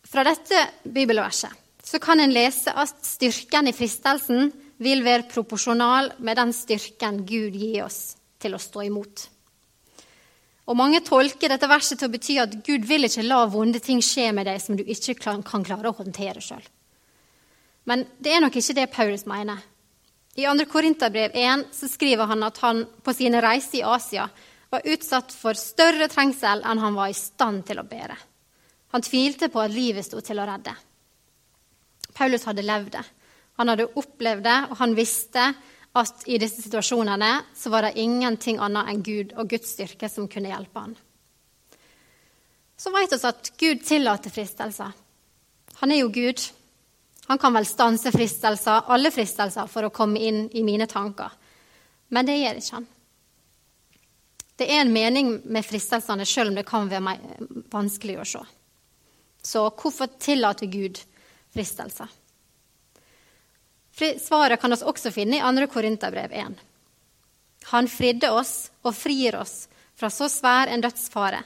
Fra 0.10 0.24
dette 0.26 0.64
bibelverset 0.90 1.54
så 1.86 2.00
kan 2.02 2.20
en 2.22 2.34
lese 2.34 2.74
at 2.74 2.98
styrken 3.06 3.70
i 3.70 3.74
fristelsen 3.74 4.50
vil 4.82 5.04
være 5.06 5.28
proporsjonal 5.30 6.16
med 6.26 6.38
den 6.40 6.54
styrken 6.56 7.24
Gud 7.30 7.58
gir 7.58 7.84
oss 7.86 8.16
til 8.42 8.56
å 8.56 8.62
stå 8.62 8.88
imot. 8.88 9.26
Og 10.70 10.78
Mange 10.78 11.02
tolker 11.06 11.50
dette 11.50 11.70
verset 11.70 11.98
til 11.98 12.10
å 12.10 12.14
bety 12.14 12.38
at 12.42 12.54
Gud 12.66 12.86
vil 12.90 13.06
ikke 13.08 13.26
la 13.26 13.42
vonde 13.50 13.82
ting 13.82 14.02
skje 14.06 14.30
med 14.38 14.46
deg 14.50 14.62
som 14.62 14.78
du 14.78 14.84
ikke 14.86 15.18
kan 15.22 15.66
klare 15.66 15.90
å 15.90 15.98
håndtere 15.98 16.42
sjøl. 16.46 16.62
Men 17.90 18.06
det 18.22 18.36
er 18.36 18.44
nok 18.44 18.58
ikke 18.62 18.78
det 18.78 18.90
Paulus 18.94 19.26
mener. 19.30 19.62
I 20.38 20.46
2. 20.46 20.66
Korinterbrev 20.70 21.34
1 21.34 21.70
skriver 21.74 22.30
han 22.30 22.46
at 22.46 22.62
han 22.62 22.84
på 23.04 23.14
sine 23.18 23.42
reiser 23.42 23.82
i 23.82 23.86
Asia 23.86 24.30
var 24.70 24.86
utsatt 24.86 25.34
for 25.34 25.58
større 25.58 26.08
trengsel 26.10 26.62
enn 26.62 26.82
han 26.86 26.98
var 26.98 27.10
i 27.10 27.18
stand 27.18 27.66
til 27.66 27.82
å 27.82 27.88
bære. 27.90 28.18
Han 28.94 29.06
tvilte 29.06 29.50
på 29.54 29.62
at 29.62 29.74
livet 29.74 30.06
sto 30.06 30.22
til 30.26 30.40
å 30.42 30.48
redde. 30.50 30.74
Paulus 32.18 32.46
hadde 32.50 32.66
levd 32.66 32.94
det. 32.98 33.04
Han 33.60 33.70
hadde 33.72 33.90
opplevd 34.00 34.46
det, 34.46 34.58
og 34.72 34.80
han 34.80 34.96
visste 34.98 35.50
at 36.00 36.24
i 36.30 36.38
disse 36.42 36.62
situasjonene 36.64 37.32
så 37.58 37.72
var 37.74 37.86
det 37.86 38.00
ingenting 38.02 38.60
annet 38.62 38.92
enn 38.92 39.04
Gud 39.04 39.34
og 39.36 39.50
Guds 39.52 39.74
styrke 39.76 40.10
som 40.10 40.30
kunne 40.32 40.52
hjelpe 40.52 40.84
han. 40.84 40.96
Så 42.80 42.94
vet 42.96 43.12
vi 43.12 43.20
at 43.28 43.52
Gud 43.60 43.84
tillater 43.84 44.32
fristelser. 44.32 44.94
Han 45.82 45.92
er 45.92 46.02
jo 46.02 46.12
Gud, 46.14 46.40
han 47.28 47.38
kan 47.38 47.54
vel 47.54 47.68
stanse 47.68 48.12
fristelser, 48.12 48.88
alle 48.88 49.12
fristelser, 49.12 49.68
for 49.68 49.86
å 49.86 49.94
komme 49.94 50.22
inn 50.24 50.48
i 50.56 50.64
mine 50.66 50.88
tanker. 50.90 51.36
Men 52.10 52.26
det 52.26 52.40
gjør 52.40 52.62
ikke 52.62 52.78
han. 52.78 52.88
Det 54.60 54.68
er 54.68 54.82
en 54.82 54.94
mening 54.94 55.36
med 55.46 55.68
fristelsene, 55.68 56.26
selv 56.26 56.52
om 56.52 56.58
det 56.58 56.66
kan 56.68 56.90
være 56.90 57.18
vanskelig 57.72 58.18
å 58.20 58.26
se. 58.28 58.42
Så 59.42 59.70
hvorfor 59.70 60.10
tillater 60.20 60.68
Gud 60.68 61.00
fristelser? 61.54 62.08
Svaret 64.20 64.62
kan 64.62 64.72
vi 64.72 64.80
også 64.88 65.12
finne 65.12 65.40
i 65.40 65.44
2. 65.44 65.68
Korinterbrev 65.74 66.32
1. 66.32 66.60
Han 67.74 67.88
fridde 67.92 68.32
oss 68.32 68.70
og 68.82 68.96
frir 68.96 69.36
oss 69.36 69.68
fra 70.00 70.10
så 70.14 70.30
svær 70.32 70.72
en 70.72 70.82
dødsfare, 70.82 71.42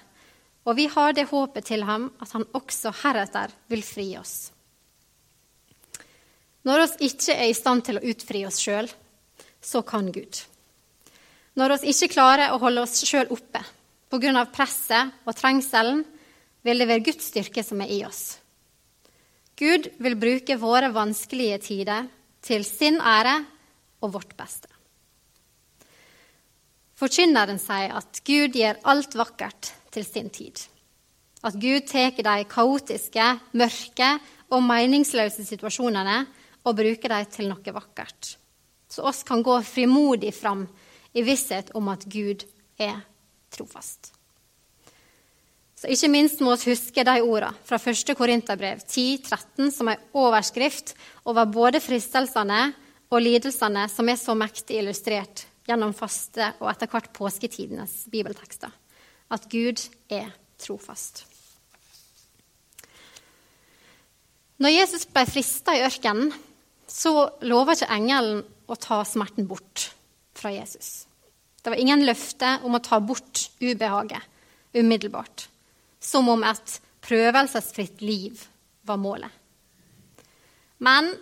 og 0.64 0.78
vi 0.78 0.86
har 0.88 1.16
det 1.18 1.26
håpet 1.32 1.66
til 1.72 1.84
ham 1.88 2.12
at 2.22 2.32
han 2.36 2.46
også 2.54 2.94
heretter 3.02 3.54
vil 3.72 3.82
fri 3.84 4.12
oss. 4.20 4.52
Når 6.64 6.86
vi 6.86 7.10
ikke 7.10 7.36
er 7.36 7.50
i 7.50 7.58
stand 7.58 7.84
til 7.84 8.00
å 8.00 8.06
utfri 8.14 8.46
oss 8.48 8.62
sjøl, 8.62 8.88
så 9.64 9.82
kan 9.84 10.12
Gud. 10.14 10.38
Når 11.60 11.78
vi 11.82 11.92
ikke 11.92 12.14
klarer 12.14 12.54
å 12.54 12.62
holde 12.62 12.86
oss 12.86 13.02
sjøl 13.04 13.34
oppe 13.34 13.64
pga. 14.14 14.46
presset 14.54 15.26
og 15.26 15.36
trengselen, 15.36 16.04
vil 16.64 16.80
det 16.80 16.88
være 16.90 17.06
Guds 17.06 17.30
styrke 17.30 17.64
som 17.66 17.82
er 17.84 17.92
i 17.92 18.04
oss. 18.08 18.40
Gud 19.60 19.90
vil 20.02 20.16
bruke 20.20 20.58
våre 20.60 20.90
vanskelige 20.94 21.60
tider 21.68 22.08
til 22.44 22.66
sin 22.66 22.98
ære 23.00 23.36
og 24.04 24.16
vårt 24.16 24.34
beste. 24.38 24.70
Forkynneren 27.00 27.60
sier 27.60 27.96
at 28.00 28.22
Gud 28.26 28.56
gjør 28.56 28.80
alt 28.90 29.18
vakkert 29.18 29.74
til 29.94 30.06
sin 30.08 30.30
tid. 30.34 30.62
At 31.44 31.58
Gud 31.60 31.84
tar 31.90 32.16
de 32.16 32.46
kaotiske, 32.48 33.26
mørke 33.60 34.10
og 34.54 34.64
meningsløse 34.64 35.44
situasjonene 35.46 36.24
og 36.64 36.78
bruker 36.78 37.12
dem 37.12 37.30
til 37.34 37.50
noe 37.52 37.76
vakkert. 37.76 38.38
Så 38.88 39.04
oss 39.04 39.24
kan 39.28 39.44
gå 39.44 39.58
frimodig 39.66 40.32
fram 40.38 40.68
i 41.14 41.24
visshet 41.26 41.74
om 41.76 41.90
at 41.92 42.06
Gud 42.06 42.46
er 42.80 43.02
trofast. 43.54 44.14
Så 45.84 45.90
Ikke 45.92 46.08
minst 46.08 46.40
må 46.40 46.54
vi 46.56 46.72
huske 46.72 47.04
de 47.04 47.14
ordene 47.20 47.52
fra 47.68 47.76
1. 47.76 48.14
Korinterbrev 48.16 48.86
10-13 48.88 49.68
som 49.76 49.90
en 49.92 50.06
overskrift 50.16 50.94
over 51.28 51.50
både 51.52 51.82
fristelsene 51.84 52.70
og 53.12 53.20
lidelsene 53.20 53.84
som 53.92 54.08
er 54.08 54.22
så 54.22 54.32
mektig 54.32 54.80
illustrert 54.80 55.44
gjennom 55.68 55.92
faste 55.92 56.54
og 56.62 56.70
etter 56.72 56.88
hvert 56.88 57.12
påsketidenes 57.12 58.06
bibeltekster. 58.16 58.72
At 59.28 59.52
Gud 59.52 59.84
er 60.08 60.32
trofast. 60.64 61.26
Når 64.64 64.78
Jesus 64.78 65.04
ble 65.12 65.28
frista 65.28 65.76
i 65.76 65.84
ørkenen, 65.84 66.32
så 66.88 67.28
lover 67.44 67.76
ikke 67.76 67.92
engelen 67.92 68.46
å 68.72 68.80
ta 68.80 69.04
smerten 69.04 69.52
bort 69.52 69.90
fra 70.40 70.56
Jesus. 70.56 71.10
Det 71.60 71.76
var 71.76 71.84
ingen 71.84 72.08
løfte 72.08 72.62
om 72.64 72.80
å 72.80 72.86
ta 72.88 73.04
bort 73.04 73.50
ubehaget 73.60 74.32
umiddelbart, 74.80 75.50
som 76.04 76.28
om 76.30 76.44
et 76.46 76.80
prøvelsesfritt 77.04 78.04
liv 78.04 78.42
var 78.88 79.00
målet. 79.00 79.32
Men 80.84 81.14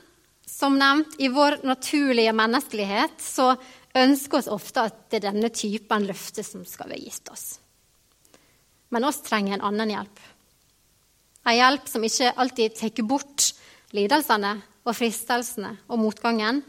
som 0.48 0.76
nevnt, 0.78 1.16
i 1.22 1.30
vår 1.32 1.62
naturlige 1.64 2.34
menneskelighet 2.36 3.22
så 3.22 3.54
ønsker 3.98 4.40
oss 4.42 4.50
ofte 4.52 4.88
at 4.90 5.00
det 5.12 5.22
er 5.22 5.30
denne 5.30 5.52
typen 5.54 6.08
løfte 6.10 6.44
som 6.46 6.66
skal 6.68 6.92
være 6.92 7.06
gitt 7.06 7.32
oss. 7.32 7.46
Men 8.92 9.06
oss 9.08 9.22
trenger 9.24 9.58
en 9.58 9.68
annen 9.70 9.94
hjelp. 9.94 10.20
En 11.48 11.58
hjelp 11.58 11.88
som 11.90 12.04
ikke 12.06 12.34
alltid 12.42 12.76
tar 12.78 13.08
bort 13.08 13.52
lidelsene, 13.96 14.58
og 14.82 14.98
fristelsene 14.98 15.76
og 15.94 16.00
motgangen, 16.02 16.64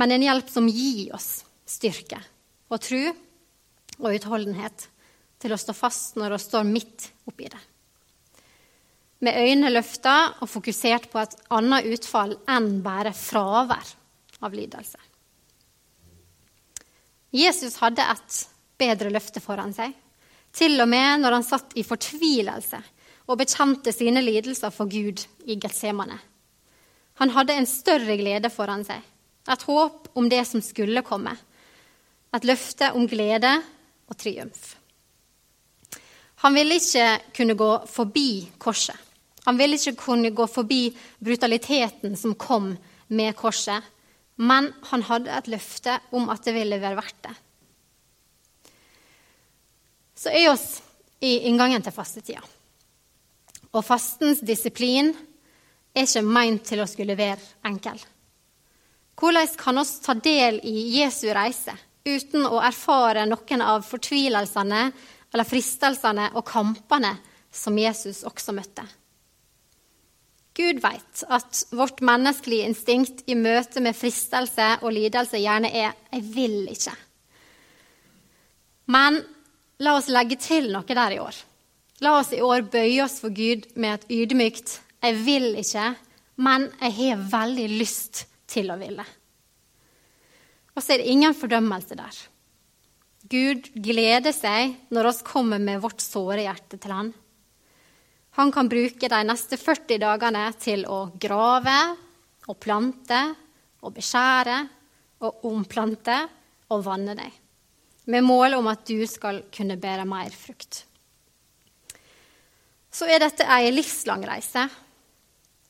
men 0.00 0.14
en 0.14 0.22
hjelp 0.24 0.48
som 0.48 0.68
gir 0.72 1.12
oss 1.12 1.42
styrke 1.68 2.16
og 2.72 2.80
tro 2.80 3.02
og 4.00 4.14
utholdenhet 4.16 4.86
til 5.42 5.54
å 5.54 5.60
stå 5.60 5.74
fast 5.76 6.18
når 6.20 6.36
vi 6.36 6.42
står 6.44 6.68
midt 6.68 7.08
oppi 7.28 7.50
det. 7.50 7.60
Med 9.22 9.38
øynene 9.38 9.70
løfta 9.70 10.14
og 10.42 10.50
fokusert 10.50 11.08
på 11.12 11.20
et 11.22 11.36
annet 11.54 11.86
utfall 11.94 12.34
enn 12.50 12.80
bare 12.82 13.12
fravær 13.14 13.92
av 14.42 14.54
lidelse. 14.54 14.98
Jesus 17.32 17.78
hadde 17.80 18.04
et 18.04 18.40
bedre 18.82 19.12
løfte 19.14 19.40
foran 19.40 19.72
seg, 19.76 19.94
til 20.52 20.74
og 20.82 20.90
med 20.90 21.22
når 21.22 21.38
han 21.38 21.46
satt 21.46 21.78
i 21.80 21.84
fortvilelse 21.86 22.82
og 23.30 23.38
bekjente 23.40 23.94
sine 23.94 24.20
lidelser 24.20 24.74
for 24.74 24.90
Gud 24.90 25.22
i 25.46 25.56
Getsemane. 25.56 26.18
Han 27.22 27.32
hadde 27.32 27.56
en 27.56 27.68
større 27.68 28.18
glede 28.18 28.50
foran 28.52 28.84
seg, 28.84 29.00
et 29.48 29.64
håp 29.68 30.10
om 30.18 30.28
det 30.28 30.42
som 30.50 30.62
skulle 30.64 31.04
komme, 31.06 31.32
et 32.34 32.46
løfte 32.48 32.90
om 32.98 33.06
glede 33.08 33.54
og 34.10 34.18
triumf. 34.18 34.81
Han 36.42 36.54
ville 36.54 36.78
ikke 36.80 37.06
kunne 37.36 37.54
gå 37.54 37.70
forbi 37.86 38.28
korset. 38.58 38.96
Han 39.46 39.58
ville 39.58 39.78
ikke 39.78 39.98
kunne 39.98 40.30
gå 40.34 40.46
forbi 40.50 40.84
brutaliteten 41.22 42.16
som 42.18 42.34
kom 42.38 42.72
med 43.14 43.36
korset, 43.38 43.82
men 44.42 44.70
han 44.90 45.04
hadde 45.06 45.34
et 45.34 45.50
løfte 45.50 45.98
om 46.14 46.30
at 46.32 46.42
det 46.46 46.54
ville 46.56 46.80
være 46.82 46.98
verdt 46.98 47.20
det. 47.26 47.34
Så 50.18 50.30
er 50.30 50.50
oss 50.52 50.66
i 51.22 51.48
inngangen 51.50 51.82
til 51.82 51.94
fastetida. 51.94 52.42
Og 53.72 53.84
fastens 53.86 54.42
disiplin 54.44 55.12
er 55.94 56.06
ikke 56.06 56.24
meint 56.26 56.66
til 56.66 56.82
å 56.82 56.88
skulle 56.90 57.16
være 57.18 57.40
enkel. 57.68 57.98
Hvordan 59.18 59.50
kan 59.58 59.78
oss 59.78 59.98
ta 60.02 60.14
del 60.18 60.58
i 60.66 60.98
Jesu 60.98 61.28
reise 61.34 61.74
uten 62.06 62.46
å 62.48 62.58
erfare 62.62 63.26
noen 63.28 63.62
av 63.62 63.84
fortvilelsene 63.86 64.86
eller 65.32 65.48
fristelsene 65.48 66.30
og 66.36 66.44
kampene 66.48 67.16
som 67.52 67.78
Jesus 67.78 68.22
også 68.28 68.54
møtte? 68.56 68.84
Gud 70.52 70.82
vet 70.84 71.22
at 71.32 71.62
vårt 71.72 72.02
menneskelige 72.04 72.68
instinkt 72.68 73.22
i 73.24 73.36
møte 73.38 73.80
med 73.80 73.96
fristelse 73.96 74.66
og 74.82 74.92
lidelse 74.92 75.40
gjerne 75.40 75.70
er 75.72 75.94
'jeg 76.12 76.22
vil 76.34 76.68
ikke'. 76.68 76.96
Men 78.86 79.24
la 79.78 79.96
oss 79.96 80.08
legge 80.08 80.36
til 80.36 80.72
noe 80.72 80.84
der 80.84 81.10
i 81.10 81.18
år. 81.18 81.34
La 82.00 82.18
oss 82.18 82.32
i 82.32 82.40
år 82.40 82.68
bøye 82.70 83.04
oss 83.04 83.20
for 83.20 83.30
Gud 83.30 83.76
med 83.76 83.94
et 83.94 84.10
ydmykt 84.10 84.80
'jeg 85.02 85.24
vil 85.24 85.54
ikke', 85.56 85.96
men 86.36 86.72
jeg 86.80 86.92
har 86.92 87.16
veldig 87.16 87.68
lyst 87.78 88.26
til 88.46 88.70
å 88.70 88.76
ville. 88.76 89.04
Og 90.76 90.82
så 90.82 90.92
er 90.92 90.98
det 90.98 91.12
ingen 91.12 91.34
fordømmelse 91.34 91.96
der. 91.96 92.31
Gud 93.30 93.68
gleder 93.74 94.34
seg 94.34 94.74
når 94.90 95.10
oss 95.12 95.20
kommer 95.26 95.62
med 95.62 95.82
vårt 95.82 96.02
såre 96.02 96.42
hjerte 96.42 96.78
til 96.80 96.94
Han. 96.94 97.12
Han 98.38 98.52
kan 98.52 98.68
bruke 98.68 99.08
de 99.12 99.20
neste 99.28 99.58
40 99.60 100.00
dagene 100.00 100.46
til 100.58 100.86
å 100.88 101.04
grave 101.20 101.76
og 102.48 102.56
plante 102.58 103.20
og 103.82 103.92
beskjære 103.94 104.56
og 105.22 105.44
omplante 105.50 106.16
og 106.72 106.84
vanne 106.86 107.14
deg, 107.18 107.30
med 108.08 108.24
mål 108.24 108.56
om 108.58 108.70
at 108.72 108.86
du 108.88 109.04
skal 109.06 109.42
kunne 109.52 109.76
bære 109.78 110.06
mer 110.08 110.32
frukt. 110.34 110.86
Så 112.92 113.06
er 113.08 113.22
dette 113.22 113.46
ei 113.48 113.70
livslang 113.72 114.24
reise, 114.28 114.64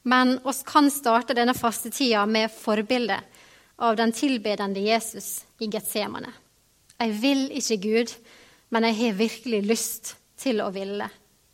men 0.09 0.39
oss 0.49 0.63
kan 0.67 0.89
starte 0.91 1.37
denne 1.39 1.55
fastetida 1.55 2.25
med 2.27 2.51
forbildet 2.55 3.43
av 3.83 3.99
den 3.99 4.15
tilbedende 4.15 4.83
Jesus 4.83 5.43
i 5.63 5.69
Getsemane. 5.71 6.33
Jeg 7.03 7.15
vil 7.19 7.49
ikke 7.59 7.81
Gud, 7.83 8.13
men 8.71 8.85
jeg 8.87 8.99
har 9.01 9.17
virkelig 9.19 9.63
lyst 9.67 10.13
til 10.39 10.61
å 10.63 10.71
ville 10.75 11.09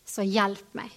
så 0.09 0.25
hjelp 0.25 0.75
meg. 0.77 0.91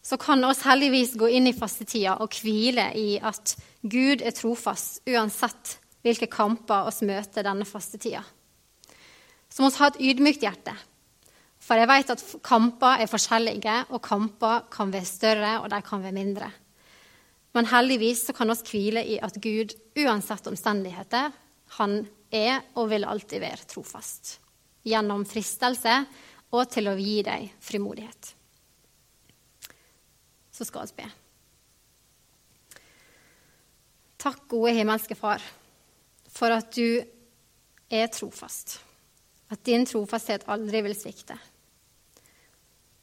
Så 0.00 0.16
kan 0.20 0.40
oss 0.48 0.64
heldigvis 0.64 1.18
gå 1.20 1.28
inn 1.36 1.50
i 1.50 1.56
fastetida 1.56 2.16
og 2.24 2.32
hvile 2.40 2.86
i 2.96 3.18
at 3.20 3.52
Gud 3.84 4.24
er 4.24 4.32
trofast 4.32 5.02
uansett 5.04 5.76
hvilke 6.06 6.30
kamper 6.32 6.88
oss 6.88 7.02
møter 7.04 7.44
denne 7.44 7.68
fastetida. 7.68 8.22
Så 9.52 9.60
må 9.60 9.68
vi 9.68 9.82
ha 9.82 9.90
et 9.90 10.00
ydmykt 10.08 10.46
hjerte. 10.46 10.72
For 11.60 11.76
jeg 11.76 11.90
vet 11.90 12.14
at 12.14 12.24
kamper 12.46 13.02
er 13.02 13.10
forskjellige, 13.10 13.76
og 13.92 14.00
kamper 14.00 14.68
kan 14.72 14.92
være 14.94 15.08
større, 15.08 15.54
og 15.60 15.68
de 15.74 15.82
kan 15.84 16.00
være 16.00 16.16
mindre. 16.16 16.48
Men 17.52 17.68
heldigvis 17.68 18.24
så 18.28 18.32
kan 18.36 18.48
vi 18.48 18.70
hvile 18.70 19.02
i 19.04 19.18
at 19.20 19.36
Gud, 19.42 19.74
uansett 19.98 20.48
omstendigheter, 20.48 21.34
han 21.76 22.00
er 22.30 22.64
og 22.76 22.90
vil 22.92 23.06
alltid 23.08 23.42
være 23.42 23.68
trofast. 23.68 24.38
Gjennom 24.88 25.24
fristelse 25.28 25.94
og 26.54 26.68
til 26.72 26.88
å 26.88 26.96
gi 26.98 27.20
deg 27.26 27.48
frimodighet. 27.60 28.34
Så 30.52 30.66
skal 30.66 30.88
vi 30.90 31.02
be. 31.02 31.08
Takk, 34.18 34.48
gode 34.50 34.72
himmelske 34.74 35.14
Far, 35.14 35.42
for 36.26 36.50
at 36.50 36.72
du 36.74 36.98
er 37.88 38.10
trofast. 38.10 38.80
At 39.48 39.62
din 39.64 39.86
trofasthet 39.86 40.48
aldri 40.50 40.82
vil 40.84 40.96
svikte. 40.98 41.38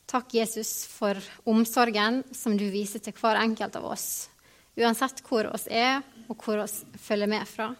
Takk, 0.05 0.35
Jesus, 0.35 0.85
for 0.85 1.17
omsorgen 1.49 2.21
som 2.35 2.57
du 2.59 2.67
viser 2.69 3.01
til 3.01 3.15
hver 3.17 3.39
enkelt 3.41 3.79
av 3.79 3.87
oss, 3.89 4.27
uansett 4.77 5.23
hvor 5.25 5.47
oss 5.49 5.65
er, 5.71 6.03
og 6.29 6.37
hvor 6.43 6.61
oss 6.65 6.83
følger 7.01 7.31
med 7.31 7.47
fra. 7.49 7.71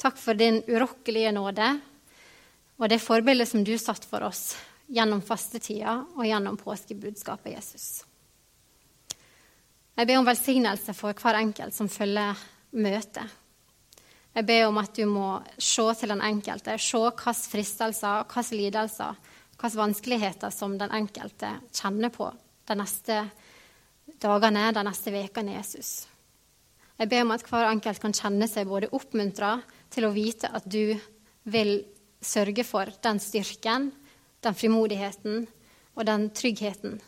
Takk 0.00 0.16
for 0.16 0.34
din 0.34 0.62
urokkelige 0.64 1.32
nåde 1.36 1.66
og 2.80 2.88
det 2.88 3.02
forbildet 3.04 3.48
som 3.50 3.64
du 3.64 3.74
satt 3.78 4.06
for 4.08 4.24
oss 4.24 4.54
gjennom 4.88 5.20
fastetida 5.20 5.98
og 6.16 6.24
gjennom 6.24 6.56
påskebudskapet 6.56 7.52
Jesus. 7.52 7.88
Jeg 10.00 10.08
ber 10.08 10.16
om 10.16 10.24
velsignelse 10.24 10.94
for 10.96 11.12
hver 11.12 11.36
enkelt 11.42 11.76
som 11.76 11.90
følger 11.92 12.38
møtet. 12.80 13.36
Jeg 14.32 14.46
ber 14.46 14.68
om 14.70 14.78
at 14.80 14.94
du 14.96 15.04
må 15.10 15.26
se 15.58 15.84
til 15.98 16.14
den 16.14 16.22
enkelte, 16.24 16.78
se 16.78 16.96
hvilke 16.96 17.34
fristelser, 17.52 18.24
hvilke 18.30 18.56
lidelser, 18.56 19.18
hvilke 19.58 19.80
vanskeligheter 19.82 20.54
som 20.54 20.78
den 20.80 20.94
enkelte 20.96 21.50
kjenner 21.76 22.14
på 22.14 22.30
de 22.70 22.78
neste 22.78 23.18
dagene, 24.22 24.70
de 24.72 24.86
neste 24.86 25.12
ukene, 25.12 25.58
Jesus. 25.58 25.92
Jeg 26.96 27.08
ber 27.12 27.26
om 27.26 27.34
at 27.36 27.44
hver 27.48 27.68
enkelt 27.68 28.00
kan 28.00 28.16
kjenne 28.16 28.48
seg 28.48 28.68
både 28.68 28.88
oppmuntra 28.96 29.58
til 29.90 30.06
å 30.06 30.14
vite 30.14 30.50
at 30.54 30.66
du 30.70 30.94
vil 31.50 31.80
sørge 32.20 32.64
for 32.66 32.90
den 33.02 33.20
styrken, 33.22 33.90
den 34.40 34.56
frimodigheten 34.56 35.46
og 35.96 36.06
den 36.08 36.28
tryggheten 36.36 37.00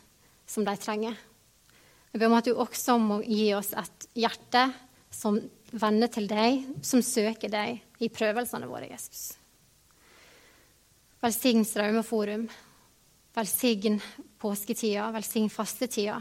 som 0.49 0.65
de 0.67 0.75
trenger. 0.77 1.15
Jeg 2.13 2.21
ber 2.21 2.29
om 2.29 2.37
at 2.37 2.49
du 2.49 2.53
også 2.53 2.99
må 3.01 3.21
gi 3.25 3.53
oss 3.57 3.71
et 3.77 4.09
hjerte 4.21 4.67
som 5.13 5.39
vender 5.73 6.11
til 6.13 6.27
deg, 6.29 6.61
som 6.85 7.01
søker 7.01 7.49
deg 7.49 7.79
i 8.03 8.09
prøvelsene 8.13 8.69
våre, 8.69 8.91
Jesus. 8.91 9.31
Velsign 11.23 11.65
Straumeforum. 11.65 12.45
Velsign 13.33 13.97
påsketida, 14.41 15.07
velsign 15.15 15.49
fastetida. 15.49 16.19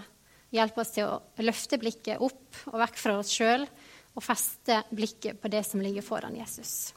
Hjelp 0.53 0.79
oss 0.81 0.95
til 0.95 1.09
å 1.11 1.45
løfte 1.45 1.77
blikket 1.81 2.23
opp 2.25 2.63
og 2.71 2.79
vekk 2.81 3.01
fra 3.01 3.19
oss 3.21 3.33
sjøl 3.33 3.67
og 4.13 4.25
feste 4.25 4.83
blikket 4.93 5.41
på 5.41 5.51
det 5.53 5.65
som 5.67 5.81
ligger 5.81 6.05
foran 6.05 6.37
Jesus. 6.37 6.93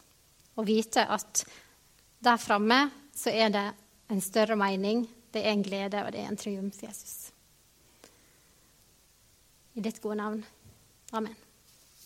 Og 0.55 0.67
vite 0.67 1.05
at 1.07 1.45
der 2.23 2.41
framme 2.41 2.89
så 3.15 3.31
er 3.31 3.53
det 3.53 3.65
en 4.11 4.21
større 4.21 4.57
mening, 4.59 5.05
det 5.33 5.45
er 5.45 5.55
en 5.55 5.63
glede, 5.63 6.03
og 6.03 6.11
det 6.11 6.21
er 6.21 6.29
en 6.31 6.37
triumf, 6.37 6.83
Jesus. 6.83 7.31
I 9.75 9.83
ditt 9.83 10.01
gode 10.01 10.19
navn. 10.19 10.45
Amen. 11.11 11.44